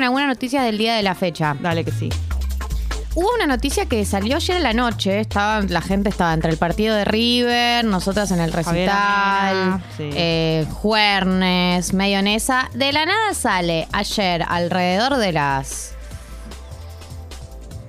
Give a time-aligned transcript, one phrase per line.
[0.00, 1.54] con algunas noticias del día de la fecha.
[1.60, 2.08] Dale que sí.
[3.14, 5.20] Hubo una noticia que salió ayer en la noche.
[5.20, 10.08] Estaba, la gente estaba entre el partido de River, nosotras en el recital, sí.
[10.14, 12.70] eh, Juernes, Mayonesa.
[12.72, 15.92] De la nada sale ayer alrededor de las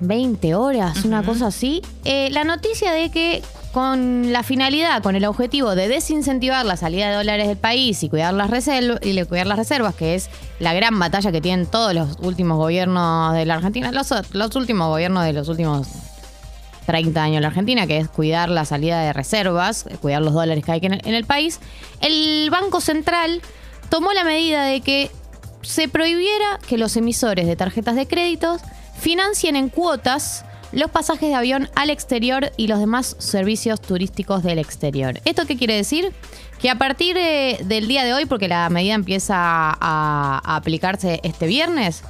[0.00, 3.42] 20 horas, una cosa así, eh, la noticia de que
[3.72, 8.10] con la finalidad, con el objetivo de desincentivar la salida de dólares del país y
[8.10, 10.28] cuidar las reservas, y cuidar las reservas, que es
[10.62, 14.12] la gran batalla que tienen todos los últimos gobiernos de la Argentina, los,
[14.54, 15.88] últimos gobiernos de los últimos
[16.86, 20.64] 30 años en la Argentina, que es cuidar la salida de reservas, cuidar los dólares
[20.64, 21.58] que hay en el, en el país,
[22.00, 23.42] el Banco Central
[23.88, 25.10] tomó la medida de que
[25.62, 28.60] se prohibiera que los emisores de tarjetas de créditos
[28.96, 34.58] financien en cuotas los pasajes de avión al exterior y los demás servicios turísticos del
[34.58, 35.20] exterior.
[35.24, 36.12] ¿Esto qué quiere decir?
[36.60, 41.46] Que a partir eh, del día de hoy, porque la medida empieza a, aplicarse este
[41.46, 42.02] viernes,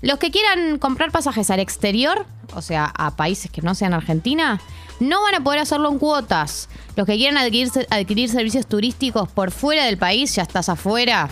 [0.00, 4.60] los que quieran comprar pasajes al exterior, o sea, a países que no sean Argentina,
[5.00, 6.68] no van a poder hacerlo en cuotas.
[6.96, 11.28] Los que quieran adquirir, servicios turísticos por fuera del país, ya estás afuera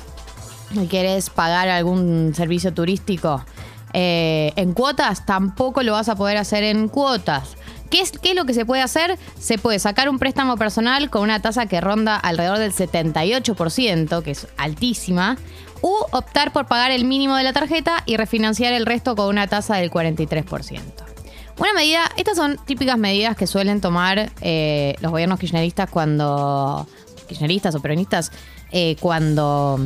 [0.72, 3.44] y querés pagar algún servicio turístico
[3.98, 7.56] eh, en cuotas, tampoco lo vas a poder hacer en cuotas.
[7.88, 9.18] ¿Qué es, ¿Qué es lo que se puede hacer?
[9.40, 14.32] Se puede sacar un préstamo personal con una tasa que ronda alrededor del 78%, que
[14.32, 15.38] es altísima,
[15.80, 19.46] u optar por pagar el mínimo de la tarjeta y refinanciar el resto con una
[19.46, 20.82] tasa del 43%.
[21.58, 26.86] Una medida, estas son típicas medidas que suelen tomar eh, los gobiernos kirchneristas cuando.
[27.28, 28.30] kirchneristas o peronistas,
[28.72, 29.80] eh, cuando.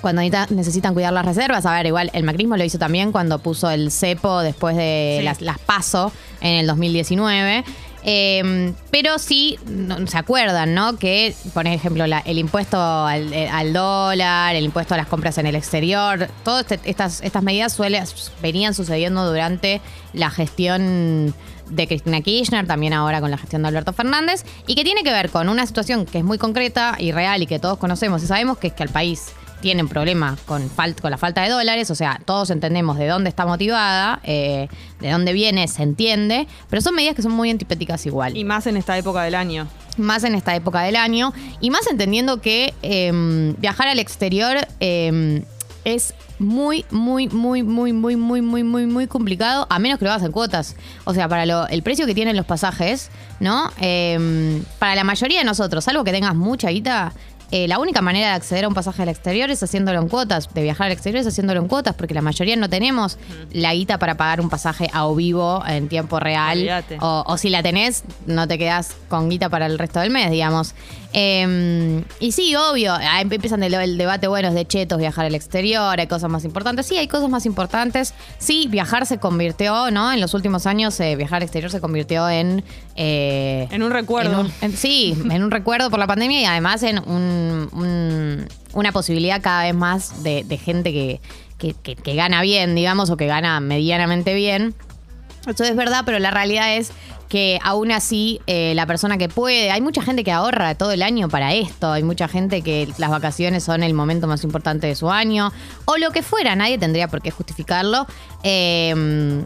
[0.00, 3.38] Cuando necesita- necesitan cuidar las reservas, a ver, igual el macrismo lo hizo también cuando
[3.38, 5.24] puso el cepo después de Sí.
[5.24, 7.64] las, las PASO en el 2019.
[8.08, 10.96] Eh, pero sí, no- se acuerdan, ¿no?
[10.96, 15.38] Que, por ejemplo, la- el impuesto al, eh, al dólar, el impuesto a las compras
[15.38, 18.00] en el exterior, todas este- estas, estas medidas suele,
[18.40, 19.80] venían sucediendo durante
[20.12, 21.34] la gestión
[21.68, 25.10] de Cristina Kirchner, también ahora con la gestión de Alberto Fernández, y que tiene que
[25.10, 28.26] ver con una situación que es muy concreta y real y que todos conocemos y
[28.28, 30.70] sabemos que es que el país tiene un problema con,
[31.02, 34.68] la falta de dólares, o sea, todos entendemos de dónde está motivada, eh,
[35.00, 38.66] de dónde viene, se entiende, pero son medidas que son muy antipáticas igual Y más
[38.66, 39.66] en esta época del año.
[39.96, 45.42] más en esta época del año y más entendiendo que eh, viajar al exterior eh,
[45.84, 50.10] es muy, muy, muy, muy, muy, muy, muy, muy, muy complicado, a menos que lo
[50.10, 50.76] hagas en cuotas.
[51.04, 53.70] O sea, para lo- el precio que tienen los pasajes, ¿no?
[53.80, 57.12] Eh, para la mayoría de nosotros, algo que tengas mucha guita,
[57.50, 60.52] eh, la única manera de acceder a un pasaje al exterior es haciéndolo en cuotas,
[60.52, 63.18] de viajar al exterior es haciéndolo en cuotas, porque la mayoría no tenemos
[63.52, 66.58] la guita para pagar un pasaje a o vivo en tiempo real.
[67.00, 70.30] O, o si la tenés, no te quedás con guita para el resto del mes,
[70.30, 70.74] digamos.
[71.12, 75.98] Eh, y sí, obvio, empiezan el, el debate, bueno, es de chetos viajar al exterior,
[75.98, 76.86] hay cosas más importantes.
[76.86, 78.12] Sí, hay cosas más importantes.
[78.38, 80.12] Sí, viajar se convirtió, ¿no?
[80.12, 82.62] En los últimos años, eh, viajar al exterior se convirtió en...
[82.96, 84.32] eh, En un recuerdo.
[84.40, 87.35] en un- en- sí, en un recuerdo por la pandemia y además en un-
[87.72, 91.20] un- una posibilidad cada vez más de, gente que,
[91.58, 94.74] que- que- que gana bien, digamos, o que gana medianamente bien.
[95.46, 96.90] Eso es verdad, pero la realidad es
[97.28, 101.02] que aún así eh, la persona que puede, hay mucha gente que ahorra todo el
[101.02, 104.94] año para esto, hay mucha gente que las vacaciones son el momento más importante de
[104.94, 105.52] su año,
[105.86, 108.06] o lo que fuera, nadie tendría por qué justificarlo.
[108.44, 109.44] Eh,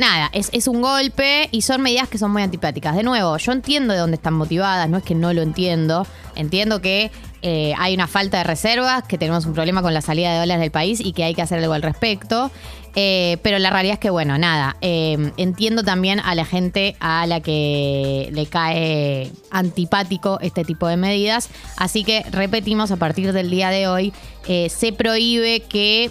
[0.00, 2.96] nada, es, es un golpe y son medidas que son muy antipáticas.
[2.96, 6.80] De nuevo, yo entiendo de dónde están motivadas, no es que no lo entiendo, entiendo
[6.80, 7.12] que
[7.42, 10.60] eh, hay una falta de reservas, que tenemos un problema con la salida de dólares
[10.60, 12.50] del país y que hay que hacer algo al respecto.
[12.96, 17.24] Eh, pero la realidad es que, bueno, nada, eh, entiendo también a la gente a
[17.26, 21.50] la que le cae antipático este tipo de medidas.
[21.76, 24.12] Así que repetimos, a partir del día de hoy,
[24.44, 26.10] se prohíbe que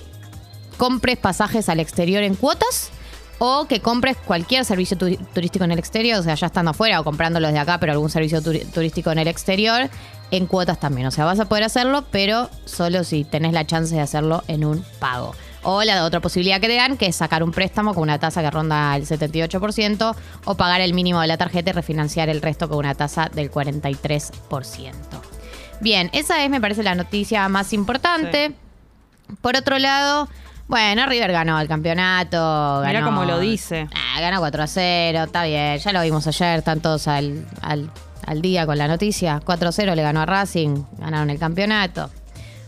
[0.78, 2.92] compres pasajes al exterior en cuotas
[3.40, 7.04] o que compres cualquier servicio turístico en el exterior, o sea, ya estando afuera o
[7.04, 9.90] comprándolos de acá, pero algún servicio turístico en el exterior,
[10.30, 11.08] en cuotas también.
[11.08, 14.66] O sea, vas a poder hacerlo, pero solo si tenés la chance de hacerlo en
[14.66, 15.34] un pago.
[15.64, 18.42] O la otra posibilidad que te dan, que es sacar un préstamo con una tasa
[18.42, 20.16] que ronda el 78%,
[20.46, 23.52] o pagar el mínimo de la tarjeta y refinanciar el resto con una tasa del
[23.52, 24.94] 43%.
[25.82, 28.54] Bien, esa es, me parece, la noticia más importante.
[29.42, 30.28] Por otro lado,
[30.70, 32.82] bueno, River ganó el campeonato.
[32.86, 33.88] Mirá ganó- cómo lo dice.
[33.94, 35.78] Ah, ganó 4 a 0, está bien.
[35.80, 37.90] Ya lo vimos ayer, están todos al, al,
[38.26, 39.42] al día con la noticia.
[39.44, 42.10] 4 a 0 le ganó a Racing, ganaron el campeonato.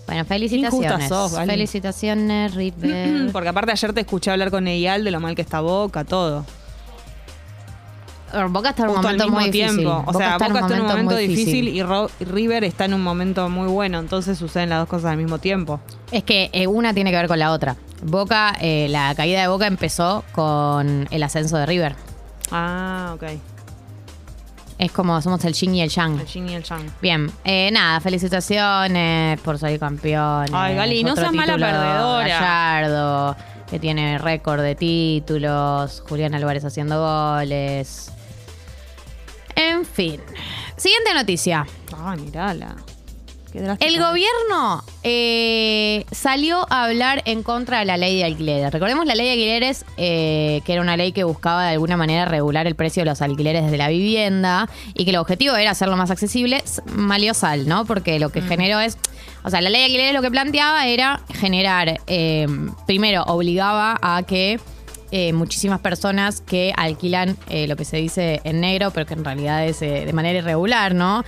[0.08, 1.08] Bueno, felicitaciones.
[1.08, 3.30] sos, felicitaciones, River.
[3.32, 6.44] Porque aparte ayer te escuché hablar con Eyal de lo mal que está Boca, todo.
[8.50, 9.88] Boca está en un al momento mismo muy difícil.
[9.88, 13.02] O sea, Boca está en un momento difícil y, Ro- y River está en un
[13.04, 14.00] momento muy bueno.
[14.00, 15.80] Entonces suceden las dos cosas al mismo tiempo.
[16.12, 17.76] Es que eh, una tiene que ver con la otra.
[18.04, 21.96] Boca, eh, la caída de Boca empezó con el ascenso de River.
[22.52, 23.24] Ah, ok.
[24.78, 26.20] Es como somos el yin y el yang.
[26.20, 26.92] El yin y el yang.
[27.02, 30.50] Bien, eh, nada, felicitaciones por salir campeones.
[30.54, 32.28] Ay, Gali, no seas mala perdedora.
[32.28, 33.36] Gallardo,
[33.70, 36.02] que tiene récord de títulos.
[36.10, 38.12] Julián Álvarez haciendo goles.
[39.94, 40.20] Fin.
[40.78, 41.66] Siguiente noticia.
[41.98, 42.76] Ay, mirala.
[43.82, 48.72] El gobierno eh, salió a hablar en contra de la ley de alquileres.
[48.72, 52.24] Recordemos la ley de alquileres, eh, que era una ley que buscaba de alguna manera
[52.24, 55.98] regular el precio de los alquileres de la vivienda y que el objetivo era hacerlo
[55.98, 57.84] más accesible, s- malió sal, ¿no?
[57.84, 58.98] Porque lo que generó es.
[59.44, 62.00] O sea, la ley de alquileres lo que planteaba era generar.
[62.08, 62.48] eh,
[62.88, 64.62] primero, obligaba a que.
[65.12, 69.26] Eh, muchísimas personas que alquilan eh, lo que se dice en negro, pero que en
[69.26, 71.26] realidad es eh, de manera irregular, ¿no?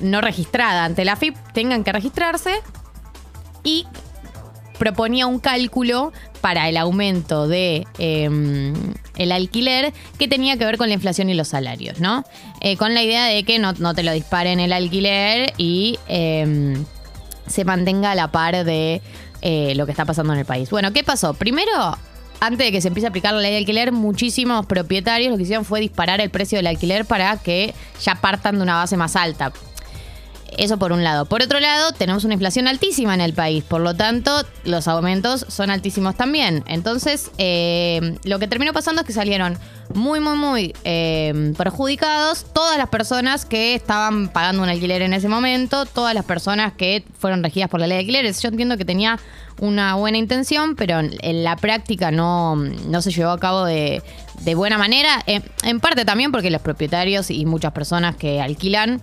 [0.00, 2.50] no registrada ante la FIP tengan que registrarse
[3.62, 3.86] y
[4.78, 8.74] proponía un cálculo para el aumento de eh,
[9.16, 12.24] el alquiler que tenía que ver con la inflación y los salarios, ¿no?
[12.78, 16.76] Con la idea de que no, no te lo disparen el alquiler y eh,
[17.46, 19.00] se mantenga a la par de
[19.74, 20.68] lo que está pasando en el país.
[20.70, 21.34] Bueno, ¿qué pasó?
[21.34, 21.96] Primero,
[22.40, 25.42] antes de que se empiece a aplicar la ley de alquiler, muchísimos propietarios lo que
[25.42, 29.16] hicieron fue disparar el precio del alquiler para que ya partan de una base más
[29.16, 29.52] alta.
[30.56, 31.26] Eso por un lado.
[31.26, 35.44] Por otro lado, tenemos una inflación altísima en el país, por lo tanto, los aumentos
[35.48, 36.64] son altísimos también.
[36.66, 39.58] Entonces, eh, lo que terminó pasando es que salieron
[39.94, 45.28] muy, muy, muy eh, perjudicados todas las personas que estaban pagando un alquiler en ese
[45.28, 48.40] momento, todas las personas que fueron regidas por la ley de alquileres.
[48.42, 49.18] Yo entiendo que tenía
[49.60, 54.02] una buena intención, pero en, la práctica no, no se llevó a cabo de,
[54.40, 55.22] de buena manera.
[55.26, 59.02] En parte también porque los propietarios y muchas personas que alquilan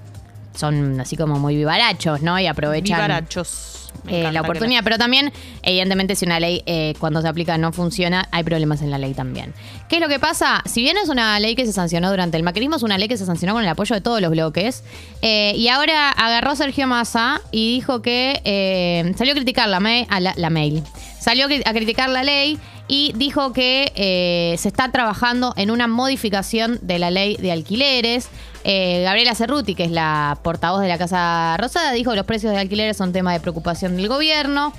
[0.56, 2.40] son así como muy vivarachos, ¿no?
[2.40, 3.72] Y aprovechan Vivarachos.
[4.08, 4.84] Eh, la oportunidad.
[4.84, 5.32] Pero también,
[5.64, 9.14] evidentemente, si una ley eh, cuando se aplica no funciona, hay problemas en la ley
[9.14, 9.54] también.
[9.90, 10.62] ¿Qué es lo que pasa?
[10.66, 13.18] Si bien es una ley que se sancionó durante el macrismo, es una ley que
[13.18, 14.84] se sancionó con el apoyo de todos los bloques.
[15.22, 19.78] eh, y ahora agarró Sergio Massa y dijo que eh, salió a criticar la,
[20.10, 20.84] a la, la mail.
[21.20, 27.00] Salió a criticar la ley y dijo que se está trabajando en una modificación de
[27.00, 28.30] la ley de alquileres.
[28.68, 32.52] Eh, Gabriela Cerruti, que es la portavoz de la Casa Rosada, dijo que los precios
[32.52, 34.74] de alquileres son tema de preocupación del gobierno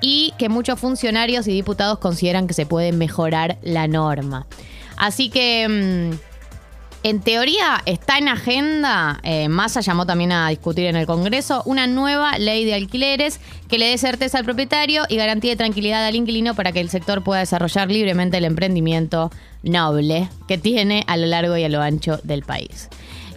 [0.00, 4.46] y que muchos funcionarios y diputados consideran que se puede mejorar la norma.
[4.96, 10.94] Así que, mm, en teoría, está en agenda, eh, Massa llamó también a discutir en
[10.94, 15.50] el Congreso, una nueva ley de alquileres que le dé certeza al propietario y garantía
[15.50, 19.32] de tranquilidad al inquilino para que el sector pueda desarrollar libremente el emprendimiento
[19.64, 22.88] noble que tiene a lo largo y a lo ancho del país.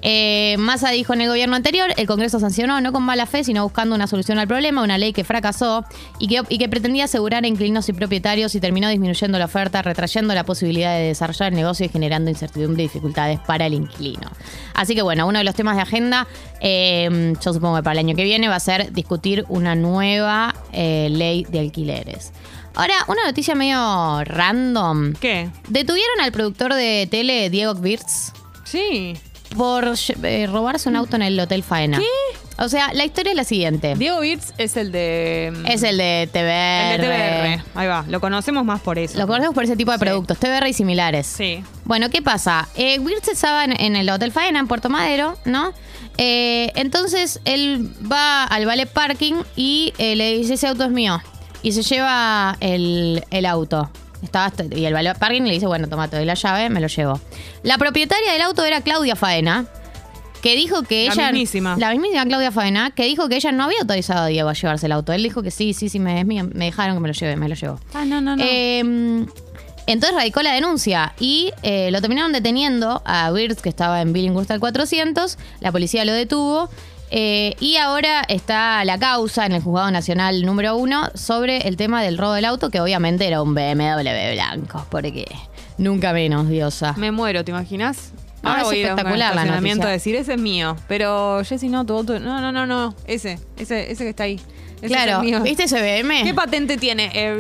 [0.08, 3.64] Eh, Massa dijo en el gobierno anterior, el Congreso sancionó no con mala fe, sino
[3.64, 5.84] buscando una solución al problema, una ley que fracasó
[6.20, 9.82] y que, y que pretendía asegurar a inquilinos y propietarios y terminó disminuyendo la oferta,
[9.82, 14.30] retrayendo la posibilidad de desarrollar el negocio y generando incertidumbre y dificultades para el inquilino.
[14.76, 16.28] Así que bueno, uno de los temas de agenda,
[16.62, 20.54] eh, yo supongo que para el año que viene va a ser discutir una nueva
[20.72, 22.32] eh, ley de alquileres.
[22.76, 25.14] Ahora, una noticia medio random.
[25.14, 25.50] ¿Qué?
[25.68, 28.34] Detuvieron al productor de tele, Diego Wirtz,
[28.66, 29.16] Sí.
[29.58, 29.94] Por
[30.24, 32.00] eh, robarse un auto en el Hotel Faena.
[32.00, 32.06] ¿Qué?
[32.58, 33.96] O sea, la historia es la siguiente.
[33.96, 35.52] Diego Birz es el de.
[35.68, 36.96] es el de TBR.
[36.96, 37.78] el de TBR.
[37.80, 38.06] Ahí va.
[38.08, 39.18] Lo conocemos más por eso.
[39.18, 40.06] Lo conocemos por ese tipo de Sí.
[40.06, 41.28] productos, TBR y similares.
[41.28, 41.62] Sí.
[41.84, 42.70] Bueno, ¿qué pasa?
[42.76, 45.74] Eh, Wirtz estaba en, en el Hotel Faena, en Puerto Madero, ¿no?
[46.18, 51.22] Eh, entonces él va al Vale Parking y eh, le dice, ese auto es mío.
[51.62, 53.90] Y se lleva el, el auto.
[54.26, 57.20] Estaba y el Parking le dice, bueno, toma, te doy la llave, me lo llevo.
[57.64, 59.66] La propietaria del auto era Claudia Faena,
[60.42, 61.32] que dijo que La ella...
[61.32, 61.76] mismísima.
[61.78, 64.86] La mismísima Claudia Faena, que dijo que ella no había autorizado a Diego a llevarse
[64.86, 65.14] el auto.
[65.14, 67.80] Él dijo que sí, sí, sí, me, dejaron que me lo lleve, me lo llevo.
[67.94, 68.44] Ah, no, no, no.
[68.46, 69.26] Eh,
[69.88, 74.52] entonces radicó la denuncia y eh, lo terminaron deteniendo a Wirtz, que estaba en Billinghurst
[74.60, 75.38] 400.
[75.60, 76.70] La policía lo detuvo.
[77.12, 82.02] Eh, y ahora está la causa en el Juzgado Nacional número uno sobre el tema
[82.02, 85.26] del robo del auto, que obviamente era un BMW blanco, porque
[85.78, 86.94] nunca menos, diosa.
[86.98, 88.12] Me muero, ¿te imaginas?
[88.42, 89.88] No, Ahora es espectacular la noticia.
[89.88, 90.76] a decir, ese es mío.
[90.88, 92.20] Pero, Jessy, no, tu auto.
[92.20, 92.94] No, no, no, no.
[93.08, 94.40] Ese, ese, ese que está ahí.
[94.78, 95.42] Ese claro, es el mío.
[95.42, 96.24] ¿viste ese BM?
[96.24, 97.12] ¿Qué patente tiene?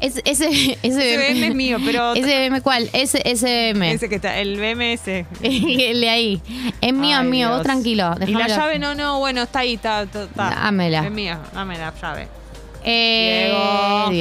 [0.00, 2.90] Es- ese, ese, Ese BM es mío, pero- ¿Ese BM cuál?
[2.92, 3.92] Ese, ese BM.
[3.92, 5.06] Ese que está, el BMS.
[5.42, 6.42] el de ahí.
[6.80, 7.58] Es mío, Ay, es mío, Dios.
[7.58, 8.14] vos tranquilo.
[8.26, 10.02] Y la llave, no, no, bueno, está ahí, está.
[10.02, 10.50] está, está.
[10.50, 11.04] Dámela.
[11.06, 12.28] Es mía, dame la llave.
[12.84, 13.46] Eh,
[14.10, 14.16] Diego, ¿qué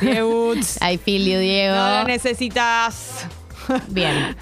[0.00, 0.54] Diego.
[0.54, 0.54] Diego.
[0.88, 1.74] I feel you, Diego.
[1.74, 3.26] No lo necesitas.
[3.88, 4.36] Bien.